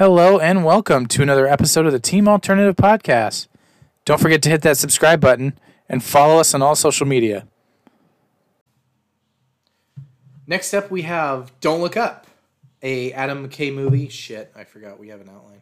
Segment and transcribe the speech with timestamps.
[0.00, 3.48] Hello and welcome to another episode of the Team Alternative Podcast.
[4.06, 5.58] Don't forget to hit that subscribe button
[5.90, 7.46] and follow us on all social media.
[10.46, 12.26] Next up, we have Don't Look Up,
[12.82, 14.08] a Adam McKay movie.
[14.08, 15.60] Shit, I forgot we have an outline.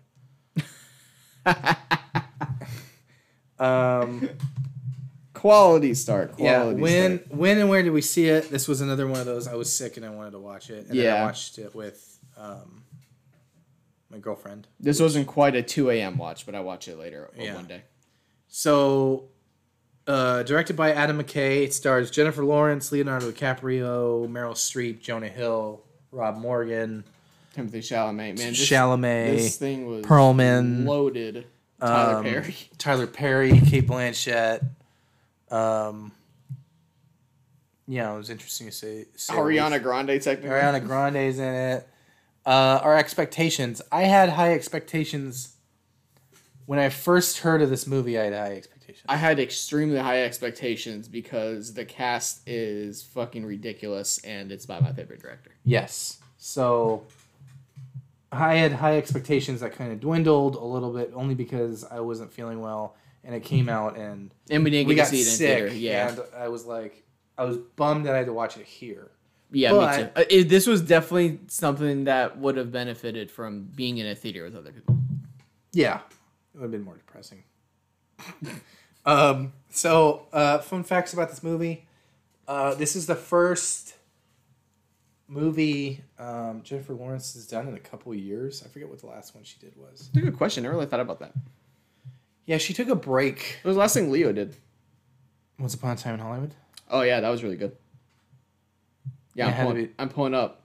[3.59, 4.29] um,
[5.35, 6.35] Quality start.
[6.39, 7.35] yeah, Quality when start.
[7.37, 8.51] when and where did we see it?
[8.53, 9.49] This was another one of those.
[9.49, 11.25] I was sick and I wanted to watch it, and then I Yeah.
[11.25, 12.85] watched it with um,
[14.19, 14.67] my girlfriend.
[14.81, 16.19] This wasn't quite a 2 a.m.
[16.19, 17.55] watch, but I watched it later Yeah.
[17.55, 17.83] one day.
[18.49, 19.25] So,
[20.07, 25.83] uh, directed by Adam McKay, it stars Jennifer Lawrence, Leonardo DiCaprio, Meryl Streep, Jonah Hill,
[26.11, 27.05] Rob Morgan,
[27.55, 28.35] Timothée Chalamet, man.
[28.37, 31.47] This, Chalamet, This thing was Perlman, loaded.
[31.81, 32.55] Tyler um, Perry.
[32.79, 34.65] Tyler Perry, Cate Blanchett.
[35.51, 36.13] Um,
[37.87, 39.05] yeah, it was interesting to say.
[39.17, 39.63] say the least.
[39.63, 40.51] Ariana Grande, technically.
[40.51, 41.89] Ariana Grande's in it.
[42.49, 43.83] Uh, our expectations.
[43.93, 45.57] I had high expectations
[46.65, 48.19] when I first heard of this movie.
[48.19, 49.05] I had high expectations.
[49.07, 54.93] I had extremely high expectations because the cast is fucking ridiculous and it's by my
[54.95, 55.51] favorite director.
[55.65, 56.21] Yes.
[56.39, 57.03] So
[58.33, 62.33] I had high expectations that kind of dwindled a little bit only because I wasn't
[62.33, 65.21] feeling well and it came out and And we didn't we get got to see
[65.21, 65.59] it in sick.
[65.59, 65.75] theater.
[65.75, 66.09] Yeah.
[66.09, 67.05] And I was like,
[67.37, 69.11] I was bummed that I had to watch it here.
[69.51, 70.11] Yeah, but- me too.
[70.17, 74.45] Uh, it- this was definitely something that would have benefited from being in a theater
[74.45, 74.99] with other people.
[75.73, 76.01] Yeah.
[76.55, 77.45] It would have been more depressing.
[79.07, 81.87] um, so, uh, fun facts about this movie.
[82.47, 83.95] Uh, this is the first
[85.29, 88.63] movie um, Jennifer Lawrence has done in a couple years.
[88.65, 90.09] I forget what the last one she did was.
[90.13, 90.65] That's a good question.
[90.65, 91.33] I really thought about that.
[92.47, 93.59] Yeah, she took a break.
[93.63, 94.57] It was the last thing Leo did.
[95.59, 96.55] Once Upon a Time in Hollywood.
[96.91, 97.77] Oh yeah, that was really good.
[99.39, 100.63] Yeah, I'm, pulling, I'm pulling up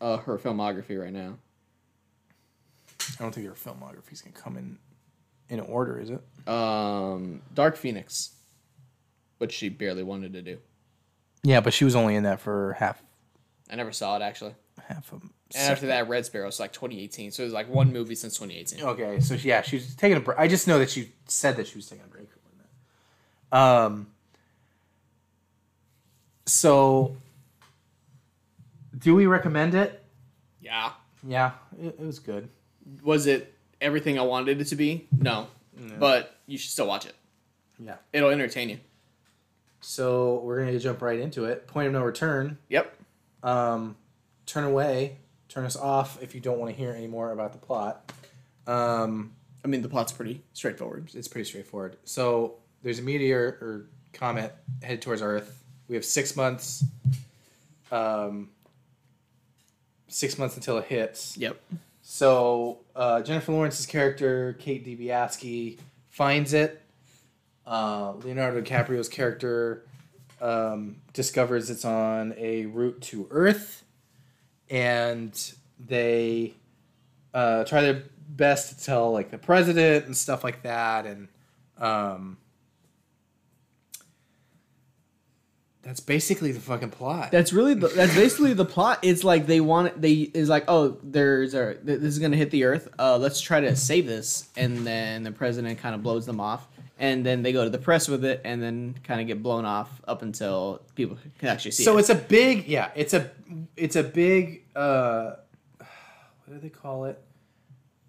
[0.00, 1.36] uh, her filmography right now.
[3.18, 4.78] I don't think her filmography is gonna come in
[5.48, 6.48] in order, is it?
[6.48, 8.34] Um, Dark Phoenix,
[9.38, 10.58] which she barely wanted to do.
[11.42, 13.02] Yeah, but she was only in that for half
[13.68, 14.54] I never saw it actually.
[14.86, 15.22] half of.
[15.22, 18.34] And after that, Red Sparrow was like 2018, so it was like one movie since
[18.34, 18.84] 2018.
[18.84, 20.38] Okay, so yeah, she was taking a break.
[20.38, 22.28] I just know that she said that she was taking a break.
[23.50, 24.06] Um.
[26.46, 27.16] So,
[28.98, 30.02] do we recommend it?
[30.60, 30.92] Yeah.
[31.26, 32.48] Yeah, it, it was good.
[33.02, 35.08] Was it everything I wanted it to be?
[35.18, 35.46] No,
[35.98, 37.14] but you should still watch it.
[37.78, 37.96] Yeah.
[38.12, 38.78] It'll entertain you.
[39.80, 41.66] So we're gonna jump right into it.
[41.66, 42.58] Point of no return.
[42.68, 42.94] Yep.
[43.42, 43.96] Um,
[44.46, 45.18] turn away.
[45.48, 48.12] Turn us off if you don't want to hear any more about the plot.
[48.66, 49.32] Um,
[49.64, 51.10] I mean, the plot's pretty straightforward.
[51.14, 51.96] it's pretty straightforward.
[52.04, 55.62] So there's a meteor or comet headed towards Earth.
[55.88, 56.84] We have six months.
[57.92, 58.50] Um,
[60.14, 61.36] six months until it hits.
[61.36, 61.60] Yep.
[62.02, 65.78] So uh, Jennifer Lawrence's character, Kate Dibiasky,
[66.10, 66.80] finds it.
[67.66, 69.84] Uh, Leonardo DiCaprio's character
[70.40, 73.84] um, discovers it's on a route to Earth,
[74.70, 76.54] and they
[77.32, 81.28] uh, try their best to tell like the president and stuff like that, and
[81.78, 82.36] um,
[85.84, 87.30] that's basically the fucking plot.
[87.30, 89.00] That's really the, that's basically the plot.
[89.02, 90.00] It's like they want it.
[90.00, 92.88] They is like, oh, there's a this is gonna hit the Earth.
[92.98, 96.66] Uh, let's try to save this, and then the president kind of blows them off,
[96.98, 99.66] and then they go to the press with it, and then kind of get blown
[99.66, 102.00] off up until people can actually see so it.
[102.00, 103.30] it's a big yeah it's a
[103.76, 105.32] it's a big uh
[105.78, 107.20] what do they call it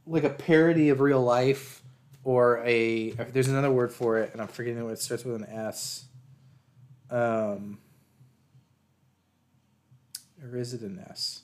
[0.07, 1.81] like a parody of real life
[2.23, 5.45] or a there's another word for it and i'm forgetting what it starts with an
[5.45, 6.05] s
[7.09, 7.77] um
[10.43, 11.41] or is it an s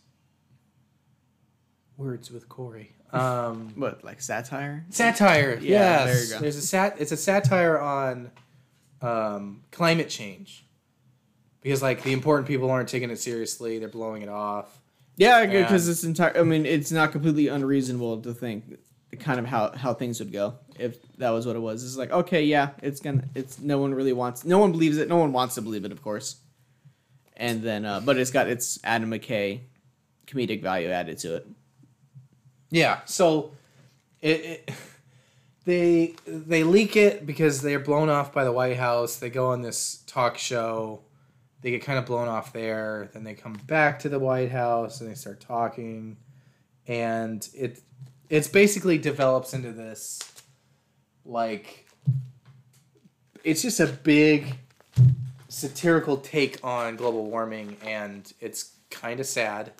[1.97, 4.85] words with corey um what like satire.
[4.89, 6.39] satire Yeah, yes there you go.
[6.39, 8.31] there's a sat it's a satire on
[9.01, 10.63] um, climate change
[11.61, 14.79] because like the important people aren't taking it seriously they're blowing it off
[15.17, 16.37] Yeah, because it's entire.
[16.37, 18.77] I mean, it's not completely unreasonable to think
[19.19, 21.83] kind of how how things would go if that was what it was.
[21.83, 23.23] It's like okay, yeah, it's gonna.
[23.35, 24.45] It's no one really wants.
[24.45, 25.07] No one believes it.
[25.07, 26.37] No one wants to believe it, of course.
[27.37, 29.61] And then, uh, but it's got its Adam McKay
[30.27, 31.47] comedic value added to it.
[32.69, 33.51] yeah so
[34.21, 34.71] it, it
[35.65, 39.61] they they leak it because they're blown off by the white house they go on
[39.61, 41.01] this talk show
[41.61, 45.01] they get kind of blown off there then they come back to the white house
[45.01, 46.15] and they start talking
[46.87, 47.81] and it
[48.31, 50.19] it's basically develops into this
[51.25, 51.85] like
[53.43, 54.55] it's just a big
[55.49, 59.71] satirical take on global warming and it's kind of sad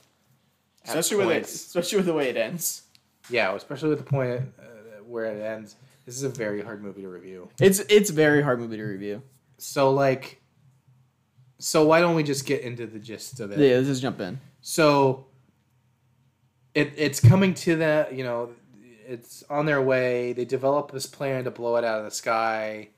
[0.84, 2.84] Especially with it, especially with the way it ends.
[3.30, 4.64] yeah, especially with the point uh,
[5.06, 5.76] where it ends.
[6.08, 7.50] This is a very hard movie to review.
[7.60, 9.22] It's it's a very hard movie to review.
[9.60, 10.42] So like,
[11.60, 13.60] so why don't we just get into the gist of it?
[13.60, 14.40] Yeah, let's just jump in.
[14.62, 15.28] So
[16.74, 18.52] it it's coming to the you know
[19.08, 20.34] it's on their way.
[20.34, 22.90] They develop this plan to blow it out of the sky.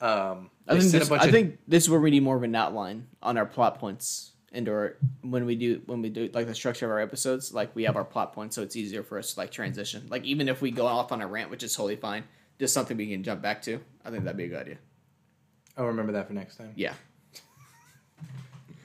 [0.00, 2.54] Um, I think this, I of- think this is where we need more of an
[2.54, 6.54] outline on our plot points and or when we do when we do like the
[6.54, 9.34] structure of our episodes, like we have our plot points, so it's easier for us
[9.34, 10.06] to like transition.
[10.08, 12.24] Like even if we go off on a rant, which is totally fine,
[12.58, 13.80] just something we can jump back to.
[14.04, 14.78] I think that'd be a good idea.
[15.76, 16.72] I'll remember that for next time.
[16.76, 16.94] Yeah.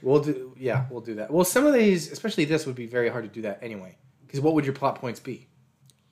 [0.01, 1.29] We'll do yeah, we'll do that.
[1.31, 3.97] Well, some of these, especially this, would be very hard to do that anyway.
[4.29, 5.47] Because what would your plot points be?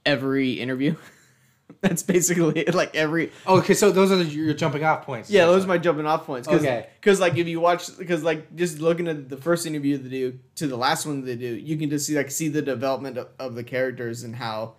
[0.04, 0.96] Every interview.
[1.82, 2.74] That's basically it.
[2.74, 5.30] Like every Oh, okay, so those are the, your jumping off points.
[5.30, 6.48] Yeah, those are my jumping off points.
[6.48, 6.88] Cause, Okay.
[7.00, 10.40] Because like if you watch, because like just looking at the first interview they do
[10.56, 13.28] to the last one they do, you can just see like see the development of,
[13.38, 14.76] of the characters and how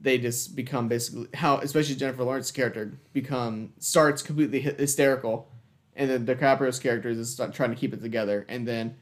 [0.00, 5.48] they just become basically how especially Jennifer Lawrence's character become starts completely hysterical,
[5.94, 8.96] and then DiCaprio's character is trying to keep it together, and then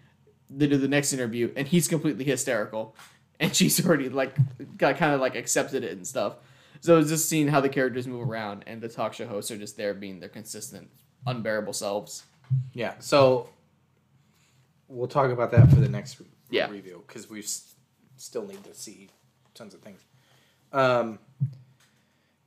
[0.50, 2.96] they do the next interview and he's completely hysterical,
[3.40, 4.34] and she's already like
[4.76, 6.34] got kind of like accepted it and stuff.
[6.80, 9.58] So it's just seeing how the characters move around, and the talk show hosts are
[9.58, 10.88] just there being their consistent,
[11.26, 12.24] unbearable selves.
[12.72, 13.48] Yeah, so
[14.88, 16.70] we'll talk about that for the next re- Yeah.
[16.70, 17.74] review because we s-
[18.16, 19.10] still need to see
[19.54, 20.00] tons of things.
[20.72, 21.18] Um,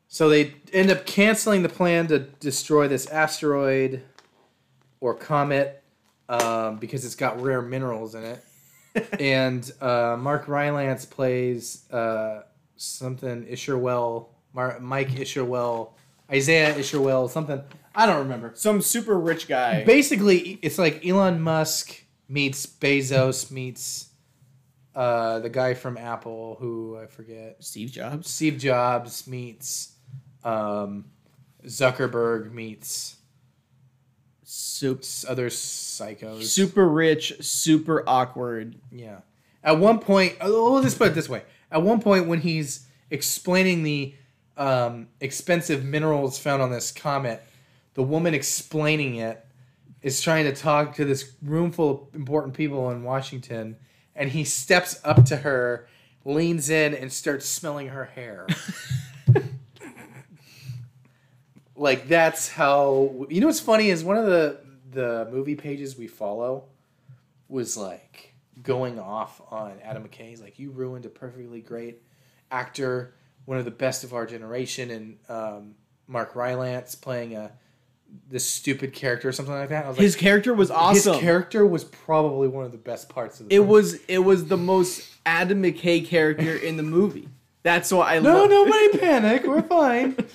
[0.08, 4.02] so they end up canceling the plan to destroy this asteroid
[5.00, 5.84] or comet
[6.30, 8.44] um, because it's got rare minerals in it.
[9.20, 12.44] And uh, Mark Rylance plays uh,
[12.76, 15.92] something Isherwell, Mar- Mike Isherwell,
[16.32, 17.62] Isaiah Isherwell, something.
[17.94, 19.84] I don't remember Some super rich guy.
[19.84, 24.08] basically it's like Elon Musk meets Bezos meets
[24.96, 28.30] uh, the guy from Apple who I forget Steve Jobs.
[28.30, 29.94] Steve Jobs meets
[30.46, 31.06] um,
[31.66, 33.18] Zuckerberg meets
[34.82, 36.46] Super, other psychos.
[36.46, 38.76] super rich, super awkward.
[38.92, 39.20] Yeah.
[39.64, 41.44] At one point, oh, we'll just put it this way.
[41.72, 44.16] At one point, when he's explaining the
[44.58, 47.44] um, expensive minerals found on this comet,
[47.94, 49.46] the woman explaining it
[50.02, 53.78] is trying to talk to this room full of important people in Washington,
[54.16, 55.88] and he steps up to her,
[56.26, 58.48] leans in, and starts smelling her hair.
[61.76, 64.60] like that's how you know what's funny is one of the
[64.92, 66.66] the movie pages we follow
[67.48, 70.30] was like going off on Adam McKay.
[70.30, 72.02] He's like, "You ruined a perfectly great
[72.50, 73.14] actor,
[73.46, 75.76] one of the best of our generation," and um,
[76.08, 77.52] Mark Rylance playing a
[78.30, 79.86] this stupid character or something like that.
[79.86, 81.14] I was His like, character was awesome.
[81.14, 83.56] His character was probably one of the best parts of the.
[83.56, 83.70] it film.
[83.70, 87.30] was it was the most Adam McKay character in the movie.
[87.64, 88.50] That's why I No, love.
[88.50, 89.44] nobody panic.
[89.46, 90.18] We're fine.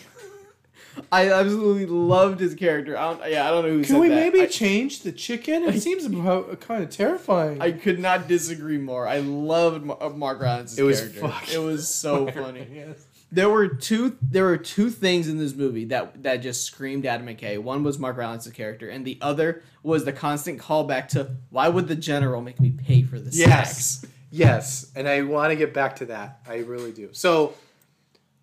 [1.13, 2.97] I absolutely loved his character.
[2.99, 4.15] I don't, yeah, I don't know who Can said we that.
[4.15, 5.65] maybe I, change the chicken?
[5.65, 7.61] It seems about kind of terrifying.
[7.61, 9.07] I could not disagree more.
[9.07, 11.55] I loved Ma- uh, Mark Rylance's It was character.
[11.55, 12.67] It was so funny.
[12.73, 13.07] Yes.
[13.33, 14.17] There were two.
[14.23, 17.59] There were two things in this movie that that just screamed Adam McKay.
[17.61, 21.89] One was Mark Rylance's character, and the other was the constant callback to "Why would
[21.89, 23.99] the general make me pay for this?" Yes.
[23.99, 26.41] snacks?" Yes, and I want to get back to that.
[26.49, 27.09] I really do.
[27.13, 27.55] So,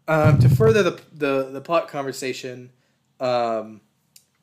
[0.08, 2.72] um, to further the the the plot conversation,
[3.20, 3.82] um,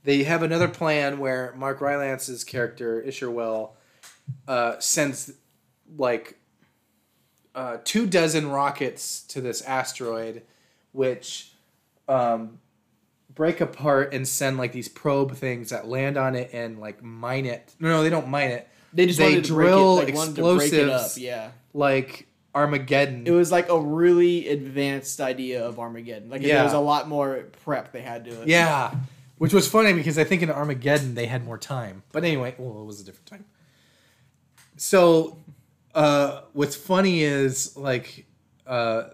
[0.04, 3.70] they have another plan where Mark Rylance's character Isherwell
[4.48, 5.32] uh, sends
[5.96, 6.38] like
[7.54, 10.42] uh, two dozen rockets to this asteroid,
[10.92, 11.52] which
[12.08, 12.58] um,
[13.34, 17.46] break apart and send like these probe things that land on it and like mine
[17.46, 17.74] it.
[17.78, 18.68] No, no, they don't mine it.
[18.92, 21.02] They just They drill it, like, wanted to break it up.
[21.02, 21.18] explosives.
[21.18, 23.26] Yeah, like Armageddon.
[23.26, 26.28] it was like a really advanced idea of Armageddon.
[26.30, 26.56] Like Yeah.
[26.56, 28.48] there was a lot more prep they had to it.
[28.48, 28.92] yeah,
[29.38, 32.02] which was funny because I think in Armageddon they had more time.
[32.12, 33.44] But anyway, well, it was a different time.
[34.76, 35.38] So,
[35.94, 38.26] uh, what's funny is like
[38.66, 39.10] uh,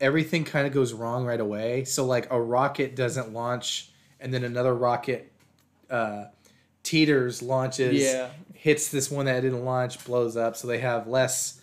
[0.00, 1.84] everything kind of goes wrong right away.
[1.84, 3.90] So like a rocket doesn't launch,
[4.20, 5.32] and then another rocket
[5.90, 6.24] uh,
[6.82, 8.28] teeters, launches, Yeah.
[8.54, 10.56] hits this one that didn't launch, blows up.
[10.56, 11.57] So they have less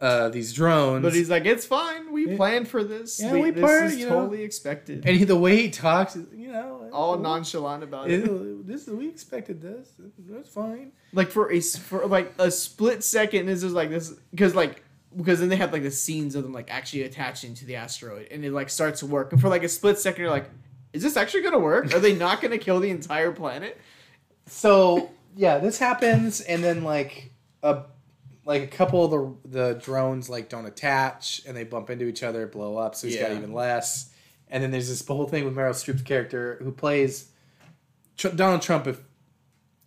[0.00, 1.02] uh, these drones.
[1.02, 2.12] But he's like, it's fine.
[2.12, 2.36] We Yeah.
[2.36, 3.20] planned for this.
[3.20, 4.20] Yeah, we, we this part- is you know.
[4.20, 5.04] totally expected.
[5.06, 8.24] and he, the way he talks, is, you know, All nonchalant about it.
[8.24, 9.88] It- this we expected this.
[10.28, 10.92] That's fine.
[11.12, 14.82] like for a s- for like a split second this is like this because like
[15.16, 18.26] because then they have like the scenes of them like actually attaching to the asteroid
[18.32, 20.50] and it like starts to work and for like a split second you're like
[20.92, 23.78] is this actually gonna work are they not gonna kill the entire planet
[24.46, 27.30] So yeah, this happens, and then like
[27.62, 27.82] a
[28.44, 29.10] like a couple of
[29.44, 33.06] the the drones like don't attach and they bump into each other, blow up, so
[33.06, 34.10] he's got even less.
[34.48, 37.30] And then there's this whole thing with Meryl Streep's character who plays
[38.16, 39.00] Tr- Donald Trump if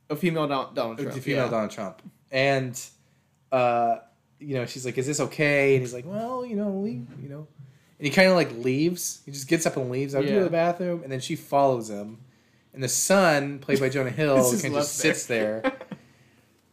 [0.09, 1.13] A female Don- Donald Trump.
[1.13, 1.51] the female yeah.
[1.51, 2.79] Donald Trump, and
[3.51, 3.97] uh,
[4.39, 7.29] you know she's like, "Is this okay?" And he's like, "Well, you know, we, you
[7.29, 7.47] know,"
[7.99, 9.21] and he kind of like leaves.
[9.25, 10.15] He just gets up and leaves.
[10.15, 12.17] I'll go to the bathroom, and then she follows him,
[12.73, 15.71] and the son, played by Jonah Hill, kind of just sits there.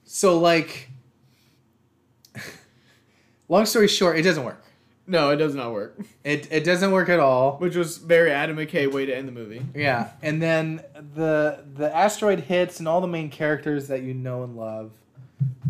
[0.04, 0.90] So like,
[3.48, 4.62] long story short, it doesn't work.
[5.06, 5.98] no, it does not work.
[6.24, 7.58] It it doesn't work at all.
[7.58, 9.62] Which was very Adam McKay way to end the movie.
[9.74, 10.82] Yeah, and then
[11.14, 14.92] the the asteroid hits, and all the main characters that you know and love,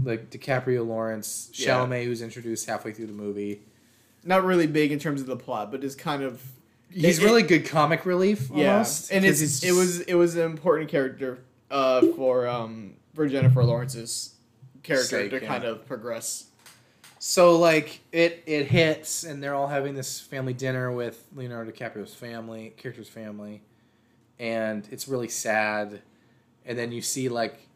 [0.04, 1.70] like DiCaprio, Lawrence, Yeah.
[1.78, 3.62] Chalamet, who's introduced halfway through the movie.
[4.26, 6.40] Not really big in terms of the plot, but is kind of
[6.90, 8.50] He's It- really good comic relief.
[8.54, 11.40] yeah, and it's he's it was it was an important character
[11.72, 14.34] uh, for um for Jennifer Lawrence's
[14.84, 15.46] character Sake, to yeah.
[15.48, 16.44] kind of progress.
[17.26, 22.12] So like it it hits, and they're all having this family dinner with Leonardo DiCaprio's
[22.12, 23.62] family, character's family,
[24.38, 26.02] and it's really sad.
[26.66, 27.66] And then you see like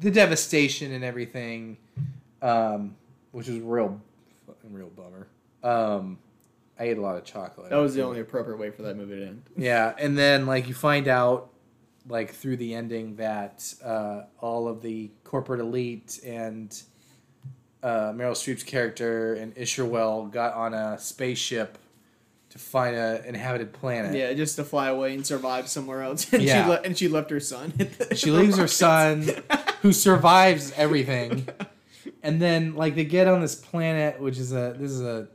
[0.00, 1.76] the devastation and everything,
[2.40, 2.96] um,
[3.32, 4.00] which is real,
[4.46, 5.26] fucking real bummer.
[5.62, 6.16] Um,
[6.80, 7.68] I ate a lot of chocolate.
[7.68, 9.42] That was the only appropriate way for that movie to end.
[9.54, 11.50] Yeah, and then like you find out
[12.08, 16.74] like through the ending that uh, all of the corporate elite and
[17.84, 21.78] uh, Meryl Streep's character and Isherwell got on a spaceship
[22.50, 24.16] to find a inhabited planet.
[24.16, 26.26] Yeah, just to fly away and survive somewhere else.
[26.32, 26.64] And Yeah.
[26.64, 27.72] she le- and she left her son.
[28.14, 29.28] She leaves her son,
[29.82, 31.46] who survives everything,
[32.22, 35.28] and then like they get on this planet, which is a this is a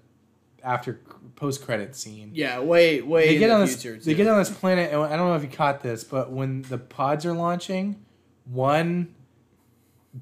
[0.64, 1.00] after
[1.36, 2.32] post credit scene.
[2.34, 4.00] yeah, way way they get the on this future.
[4.04, 6.64] they get on this planet and I don't know if you caught this, but when
[6.64, 8.04] the pods are launching,
[8.46, 9.14] one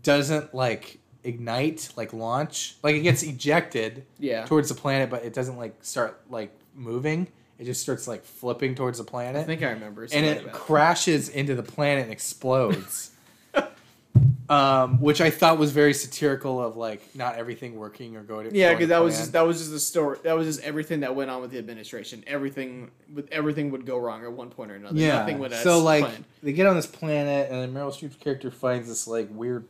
[0.04, 2.78] doesn't like ignite, like launch.
[2.84, 4.46] Like it gets ejected yeah.
[4.46, 7.28] towards the planet, but it doesn't like start like moving.
[7.60, 9.42] It just starts like flipping towards the planet.
[9.42, 10.08] I think I remember.
[10.12, 13.12] and it crashes into the planet and explodes.
[14.50, 18.54] um, which I thought was very satirical of like not everything working or going.
[18.54, 20.20] Yeah, because that was just that was just the story.
[20.24, 22.24] That was just everything that went on with the administration.
[22.28, 24.98] Everything with everything would go wrong at one point or another.
[24.98, 25.20] Yeah.
[25.20, 25.54] Nothing would.
[25.54, 26.26] so like planned.
[26.44, 29.68] they get on this planet, and then Meryl Streep's character finds this like weird,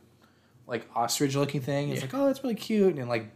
[0.68, 1.88] like ostrich looking thing.
[1.88, 2.06] It's Yeah.
[2.06, 3.30] like, oh, that's really cute, and it, like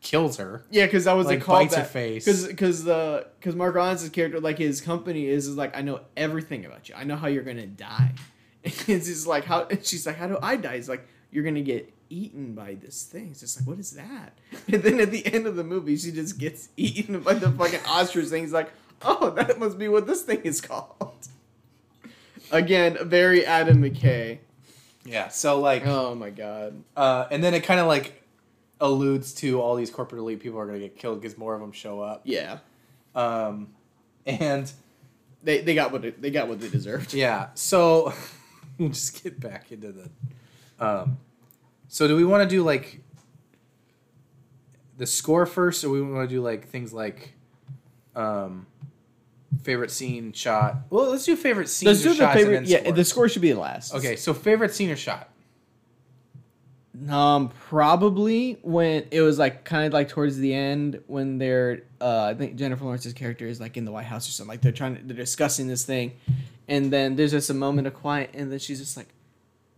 [0.00, 0.62] kills her.
[0.70, 2.24] Yeah, because that was like, the bites her face.
[2.24, 6.00] Because because the because Mark Rylance's character like his company is, is like I know
[6.16, 6.94] everything about you.
[6.96, 8.12] I know how you're gonna die.
[8.64, 10.76] it's just like how and she's like how do I die?
[10.76, 13.28] He's like you're gonna get eaten by this thing.
[13.30, 14.38] It's just like what is that?
[14.72, 17.80] And then at the end of the movie, she just gets eaten by the fucking
[17.86, 18.42] ostrich thing.
[18.44, 18.70] He's like
[19.02, 21.28] oh that must be what this thing is called.
[22.52, 24.38] Again, very Adam McKay.
[25.04, 25.28] Yeah.
[25.28, 26.82] So like, Oh my god.
[26.96, 28.22] uh, and then it kind of like
[28.80, 31.72] alludes to all these corporate elite people are gonna get killed because more of them
[31.72, 32.22] show up.
[32.24, 32.58] Yeah,
[33.14, 33.68] Um,
[34.26, 34.70] and
[35.42, 37.12] they they got what they, they got what they deserved.
[37.14, 38.12] yeah, so
[38.78, 40.10] we'll just get back into the.
[40.80, 41.18] Um,
[41.88, 43.00] so do we want to do like
[44.96, 47.34] the score first, or we want to do like things like,
[48.16, 48.66] um,
[49.62, 50.76] favorite scene shot?
[50.90, 51.86] Well, let's do favorite scene.
[51.86, 52.66] Let's do the favorite.
[52.66, 52.92] Yeah, score.
[52.92, 53.94] the score should be last.
[53.94, 55.30] Okay, so favorite scene or shot?
[57.08, 62.26] Um, probably when it was like kind of like towards the end when they're uh
[62.26, 64.70] I think Jennifer Lawrence's character is like in the White House or something like they're
[64.70, 66.12] trying to they're discussing this thing,
[66.68, 69.08] and then there's just a moment of quiet and then she's just like,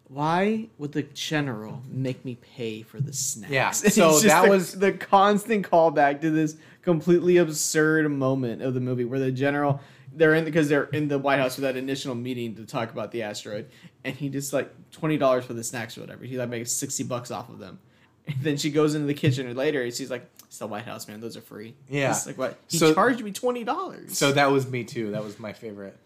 [0.08, 4.72] "Why would the general make me pay for the snacks?" Yeah, so that the- was-
[4.72, 9.80] the constant callback to this completely absurd moment of the movie where the general
[10.14, 13.10] they're in because they're in the White House for that initial meeting to talk about
[13.12, 13.68] the asteroid,
[14.04, 16.25] and he just like twenty dollars for the snacks or whatever.
[16.25, 17.78] He like makes sixty bucks off of them,
[18.26, 21.06] and then she goes into the kitchen later and she's like, "It's the White House,
[21.08, 21.20] man.
[21.20, 22.10] Those are free." Yeah.
[22.10, 22.58] It's like what?
[22.68, 24.16] He So- charged me twenty dollars.
[24.16, 25.10] So that was me too.
[25.10, 25.96] That was my favorite.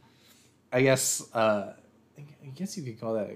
[0.72, 1.22] I guess.
[1.34, 1.74] Uh,
[2.18, 3.28] I guess you could call that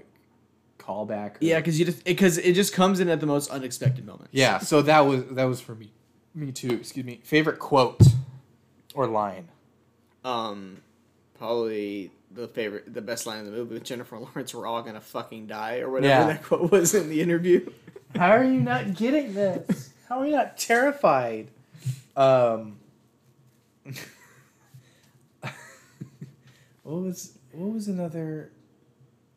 [0.85, 1.35] callback.
[1.35, 4.29] or- yeah, because you just because it just comes in at the most unexpected moment.
[4.31, 5.91] Yeah, so that was that was for me.
[6.33, 6.69] Me too.
[6.71, 7.21] Excuse me.
[7.23, 8.01] Favorite quote
[8.93, 9.47] or line.
[10.23, 10.77] Um,
[11.37, 14.53] probably the favorite, the best line in the movie with Jennifer Lawrence.
[14.53, 16.27] We're all gonna fucking die, or whatever Yeah.
[16.27, 17.69] that quote was in the interview.
[18.15, 19.91] How are you not getting this?
[20.09, 21.47] How are you not terrified?
[22.17, 22.77] Um.
[25.41, 25.53] what
[26.83, 28.51] was what was another?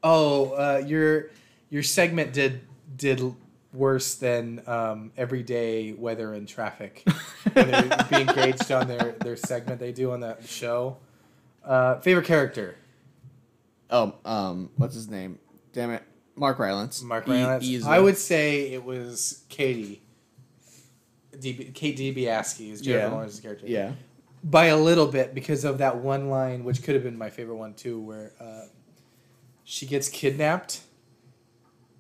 [0.03, 1.31] Oh, uh, your
[1.71, 2.61] your segment did
[2.97, 3.21] did
[3.73, 7.05] worse than um, everyday weather and traffic.
[7.53, 10.97] when they're being engaged on their their segment they do on that show.
[11.65, 12.77] Uh, favorite character.
[13.91, 15.39] Oh, um, what's his name?
[15.73, 16.03] Damn it,
[16.37, 17.03] Mark Rylance.
[17.03, 17.65] Mark E- Rylance.
[17.65, 17.93] easily.
[17.95, 20.03] I would say it was Katie.
[21.37, 23.13] DB, Kate Dibiasky is Jennifer Yeah.
[23.13, 23.67] Lawrence's character.
[23.67, 23.93] Yeah.
[24.43, 27.57] By a little bit because of that one line, which could have been my favorite
[27.57, 28.63] one too, where uh,
[29.71, 30.81] she gets kidnapped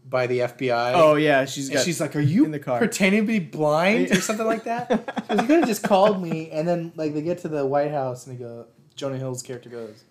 [0.08, 0.92] by the FBI.
[0.94, 1.84] Oh yeah, she's got.
[1.84, 4.88] she's like, "Are you in the car." pretending to be blind or something like that?"
[5.28, 7.90] She you could have just called me, and then like they get to the White
[7.90, 8.64] House, and they go.
[8.96, 10.02] Jonah Hill's character goes,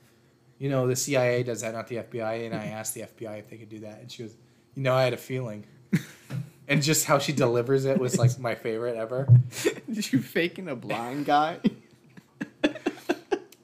[0.60, 3.50] "You know, the CIA does that, not the FBI." And I asked the FBI if
[3.50, 4.36] they could do that, and she goes,
[4.76, 5.66] "You know, I had a feeling."
[6.68, 9.28] and just how she delivers it was like my favorite ever.
[9.92, 11.58] Did you faking a blind guy?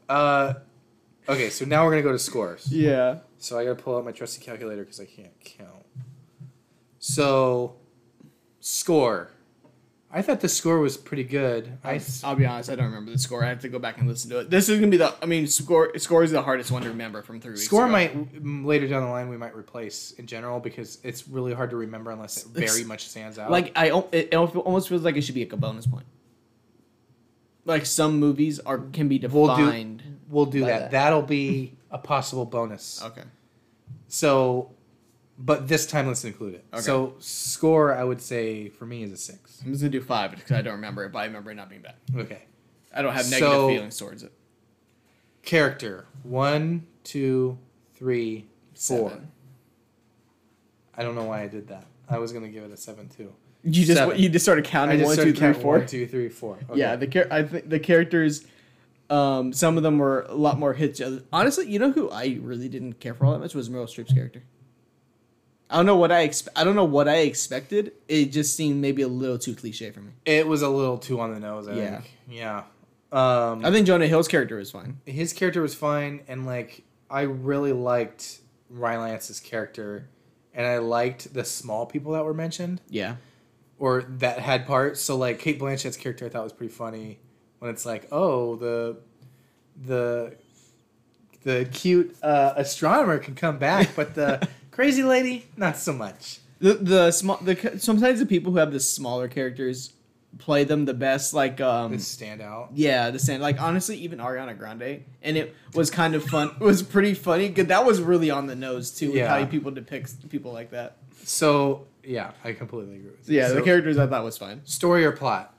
[0.09, 0.55] Uh,
[1.29, 2.71] okay, so now we're gonna go to scores.
[2.71, 3.19] yeah.
[3.43, 5.85] So I gotta pull out my trusty calculator because I can't count.
[6.99, 7.75] So,
[8.61, 9.31] score.
[10.09, 11.77] I thought the score was pretty good.
[11.83, 13.43] I, will be honest, I don't remember the score.
[13.43, 14.49] I have to go back and listen to it.
[14.49, 15.13] This is gonna be the.
[15.21, 17.65] I mean, score score is the hardest one to remember from three weeks.
[17.65, 17.91] score ago.
[17.91, 18.15] might
[18.65, 22.11] later down the line we might replace in general because it's really hard to remember
[22.11, 23.51] unless it It's- very much stands out.
[23.51, 23.87] like I.
[24.13, 26.05] It almost feels like it should be like a bonus point.
[27.65, 30.03] Like some movies are can be We'll do- defined.
[30.29, 30.67] we'll do that.
[30.67, 30.91] that.
[30.91, 33.01] That'll be a possible bonus.
[33.03, 33.21] Okay.
[34.07, 34.71] So,
[35.39, 36.65] but this time let's include it.
[36.73, 36.81] Okay.
[36.81, 39.61] So score I would say for me is a six.
[39.63, 41.69] I'm just gonna do five because I don't remember it, but I remember it not
[41.69, 41.95] being bad.
[42.15, 42.41] Okay.
[42.93, 44.31] I don't have negative So- feelings towards it.
[45.43, 47.57] Character one, two,
[47.95, 49.09] three, four.
[49.09, 49.27] Seven.
[50.95, 51.85] I don't know why I did that.
[52.09, 53.33] I was gonna give it a seven too.
[53.63, 54.17] You just Seven.
[54.19, 55.77] you just started I counting just one, started two, three, counting four.
[55.79, 56.59] one, two, three, four.
[56.69, 56.79] Okay.
[56.79, 58.45] Yeah, the char- I think the characters,
[59.13, 61.01] um, some of them were a lot more hits.
[61.31, 64.13] Honestly, you know who I really didn't care for all that much was Meryl Streep's
[64.13, 64.43] character.
[65.69, 67.93] I don't know what I expe- I don't know what I expected.
[68.07, 70.11] It just seemed maybe a little too cliche for me.
[70.25, 71.67] it was a little too on the nose.
[71.67, 71.91] I Yeah.
[72.01, 72.11] think.
[72.29, 72.63] Yeah.
[73.11, 74.99] Um, I think Jonah Hill's character was fine.
[75.05, 78.39] his character was fine, and like I really liked
[78.71, 80.07] Rylance's character,
[80.53, 83.15] and I liked the small people that were mentioned Yeah,
[83.77, 84.99] or that had parts.
[85.01, 87.19] So like Cate Blanchett's character, I thought was pretty funny
[87.63, 88.97] when it's like, oh, the
[89.85, 90.35] the
[91.43, 96.39] the cute uh, astronomer can come back, but the crazy lady, not so much.
[96.59, 99.93] the the small the sometimes the people who have the smaller characters
[100.39, 101.33] play them the best.
[101.33, 102.71] Like um, This stand out.
[102.73, 106.49] Yeah, the stand Like honestly, even Ariana Grande, and it was kind of fun.
[106.59, 107.47] It was pretty funny.
[107.47, 109.07] Good, that was really on the nose too.
[109.07, 109.39] With Yeah.
[109.39, 110.97] how people depict people like that.
[111.23, 113.37] So yeah, I completely agree with you.
[113.37, 114.59] Yeah, So, the characters I thought was fine.
[114.65, 115.53] story or plot.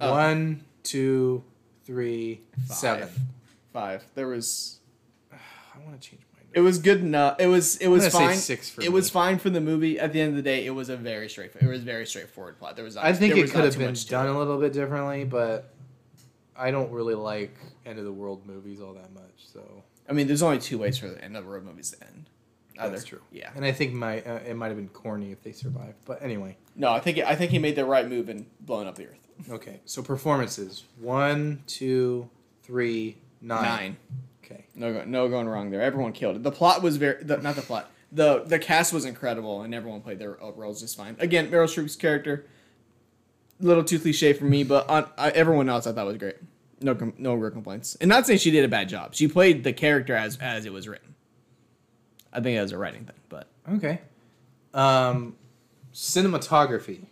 [0.00, 0.12] Oh.
[0.12, 1.44] One, two,
[1.84, 3.08] three, seven.
[3.72, 4.04] Five.
[4.14, 4.80] There was.
[5.32, 6.40] I want to change my.
[6.54, 7.36] It was good enough.
[7.38, 7.76] It was.
[7.76, 8.36] It was fine.
[8.36, 9.98] six for it was fine for the movie.
[9.98, 11.52] At the end of the day, it was a very straight.
[11.60, 12.76] It was very straightforward plot.
[12.76, 12.94] There was.
[12.94, 14.30] Not, I think it could have been done it.
[14.30, 15.74] a little bit differently, but
[16.56, 19.46] I don't really like end of the world movies all that much.
[19.52, 22.06] So I mean, there's only two ways for the end of the world movies to
[22.06, 22.30] end.
[22.80, 22.92] Either.
[22.92, 23.20] that's true.
[23.32, 23.50] Yeah.
[23.56, 25.96] and I think my uh, it might have been corny if they survived.
[26.04, 28.94] But anyway, No, I think I think he made the right move in blowing up
[28.94, 29.27] the earth.
[29.50, 29.80] Okay.
[29.84, 32.28] So performances: one, two,
[32.62, 33.62] three, nine.
[33.62, 33.96] Nine.
[34.44, 34.64] Okay.
[34.74, 35.82] No, go- no going wrong there.
[35.82, 36.42] Everyone killed it.
[36.42, 37.90] The plot was very, the, not the plot.
[38.12, 41.16] the The cast was incredible, and everyone played their uh, roles just fine.
[41.18, 42.46] Again, Meryl Streep's character,
[43.60, 46.36] a little too cliche for me, but on, I, everyone else I thought was great.
[46.80, 47.96] No, com- no real complaints.
[48.00, 49.14] And not saying she did a bad job.
[49.14, 51.14] She played the character as as it was written.
[52.32, 54.00] I think that was a writing thing, but Okay.
[54.74, 55.34] Um,
[55.92, 57.06] cinematography: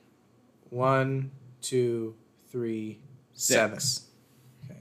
[0.71, 2.15] one, two,
[2.51, 3.01] three,
[3.33, 3.81] seven.
[3.81, 4.07] Six.
[4.65, 4.81] Okay.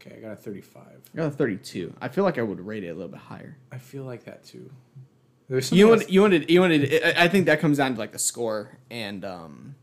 [0.00, 1.00] Okay, I got a thirty-five.
[1.14, 1.94] I got a thirty-two.
[2.00, 3.56] I feel like I would rate it a little bit higher.
[3.72, 4.70] I feel like that too.
[5.48, 7.04] There's You wanted, you wanted, you wanted.
[7.04, 9.74] I I think that comes down to like the score and um,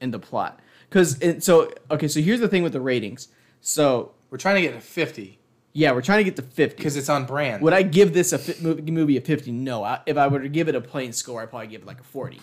[0.00, 0.60] and the plot.
[0.88, 3.28] Because so okay, so here's the thing with the ratings.
[3.60, 5.38] So We're trying to get to fifty
[5.74, 6.76] yeah, we're trying to get to fifty.
[6.76, 7.62] because it's on brand.
[7.62, 9.52] Would I give this a fi- movie, movie a fifty?
[9.52, 9.82] No.
[9.82, 12.00] I, if I were to give it a plain score, I'd probably give it like
[12.00, 12.40] a forty.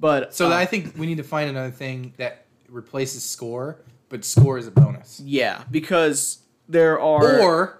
[0.00, 3.78] But so uh, I think we need to find another thing that replaces score,
[4.08, 5.20] but score is a bonus.
[5.20, 7.78] yeah, because there are Or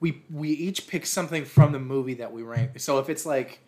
[0.00, 2.80] we we each pick something from the movie that we rank.
[2.80, 3.60] So if it's like,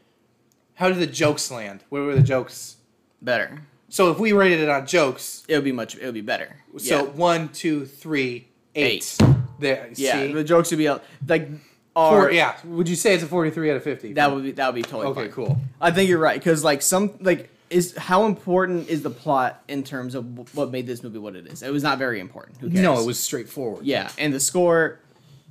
[0.75, 1.85] how did the jokes land?
[1.91, 2.77] Where were the jokes?
[3.23, 3.63] better.
[3.89, 5.95] So if we rated it on jokes, It would be much.
[5.97, 6.57] It would be better.
[6.79, 7.11] so yeah.
[7.11, 9.17] one, two, three, eight.
[9.21, 9.29] Eight.
[9.61, 10.33] There, yeah, see?
[10.33, 11.49] the jokes would be out- like
[11.97, 12.57] are Four, yeah.
[12.65, 14.13] Would you say it's a forty-three out of fifty?
[14.15, 15.21] that would be that would be totally okay.
[15.23, 15.31] fine.
[15.31, 15.61] Cool.
[15.81, 19.83] I think you're right because like some like is how important is the plot in
[19.83, 21.63] terms of what made this movie what it is?
[21.63, 22.59] It was not very important.
[22.59, 22.81] Who cares?
[22.83, 23.85] No, it was straightforward.
[23.85, 25.01] yeah, and the score.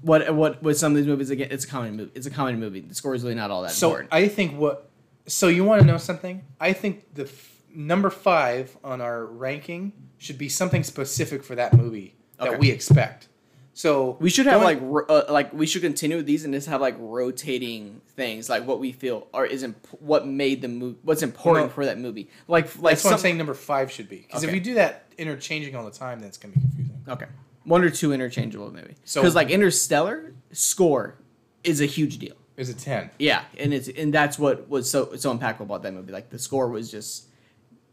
[0.02, 1.48] What what with some of these movies again?
[1.52, 2.12] It's a comedy movie.
[2.16, 2.82] It's a comedy movie.
[2.82, 4.14] The score is really not all that So important.
[4.14, 4.90] I think what.
[5.28, 6.44] So you want to know something?
[6.60, 11.74] I think the f- number five on our ranking should be something specific for that
[11.74, 12.58] movie that Okay.
[12.58, 13.30] we expect.
[13.76, 16.54] So We should have going- like ro- uh, like we should continue with these and
[16.54, 20.68] just have like rotating things like what we feel are is imp- what made the
[20.68, 21.74] movie what's important No.
[21.74, 22.30] for that movie.
[22.48, 23.38] Like like that's what I'm saying.
[23.38, 24.58] Number five should be because if Okay.
[24.58, 26.98] you do that interchanging all the time, that's gonna be confusing.
[27.08, 27.26] Okay,
[27.64, 28.94] one or two interchangeable maybe.
[29.06, 31.16] So- because like Interstellar score
[31.64, 32.36] is a huge deal.
[32.58, 33.10] Is a ten?
[33.18, 36.12] Yeah, and it's and that's what was so so impactful about that movie.
[36.12, 37.26] Like the score was just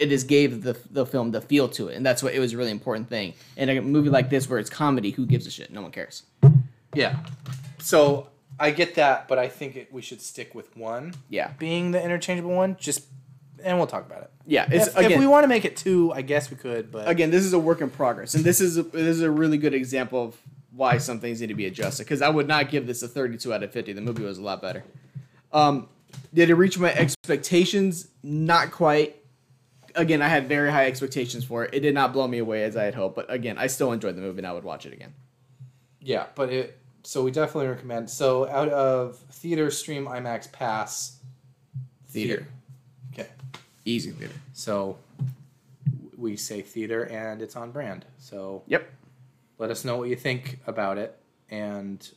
[0.00, 2.52] it just gave the the film the feel to it, and that's what it was
[2.52, 3.34] a really important thing.
[3.56, 5.70] In a movie like this where it's comedy, who gives a shit?
[5.72, 6.24] No one cares.
[6.94, 7.16] Yeah.
[7.78, 11.92] So I get that, but I think it, we should stick with one Yeah, being
[11.92, 12.76] the interchangeable one.
[12.78, 13.04] Just
[13.62, 14.30] and we'll talk about it.
[14.46, 14.66] yeah.
[14.70, 16.90] It's If, again, if we want to make it two, I guess we could.
[16.90, 19.30] But again, this is a work in progress, and this is a, this is a
[19.30, 20.36] really good example of
[20.72, 22.04] why some things need to be adjusted.
[22.04, 23.92] Because I would not give this a 32 out of 50.
[23.92, 24.82] The movie was a lot better.
[25.52, 25.88] Um,
[26.32, 28.08] did it reach my expectations?
[28.22, 29.16] Not quite.
[29.94, 31.74] Again, I had very high expectations for it.
[31.74, 34.16] It did not blow me away as I had hoped, but again, I still enjoyed
[34.16, 35.14] the movie and I would watch it again.
[36.00, 36.78] yeah, but it.
[37.02, 38.10] So we definitely recommend.
[38.10, 41.16] So out of theater, stream, IMAX, pass,
[42.08, 42.46] Theater,
[43.12, 43.28] Okay.
[43.84, 44.34] easy theater.
[44.52, 44.98] So
[46.18, 48.04] we say theater, and it's on brand.
[48.18, 48.90] So Yep.
[49.58, 51.16] let us know what you think about it
[51.50, 52.10] and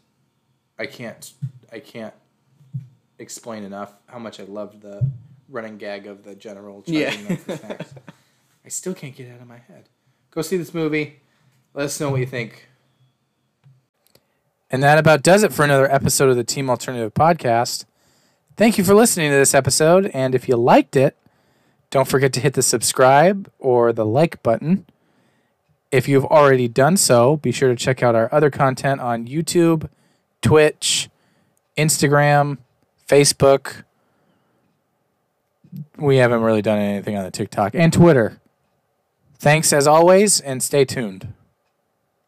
[0.78, 1.34] i can't
[1.72, 2.14] i can't
[3.20, 5.04] explain enough how much i loved the
[5.54, 7.36] running gag of the general charging Yeah.
[7.38, 7.94] for snacks.
[8.66, 9.88] I still can't get it out of my head.
[10.32, 11.20] Go see this movie.
[11.74, 12.68] Let us know what you think.
[14.70, 17.86] And that about does it for another episode of the team alternative podcast.
[18.58, 21.16] Thank you for listening to this episode and if you liked it
[21.90, 24.88] don't forget to hit the subscribe or the like button.
[25.92, 29.88] If you've already done so, be sure to check out our other content on YouTube,
[30.42, 31.08] Twitch,
[31.78, 32.58] Instagram,
[33.08, 33.84] Facebook.
[35.98, 38.40] We haven't really done anything on the TikTok and Twitter.
[39.38, 41.34] Thanks as always, and stay tuned.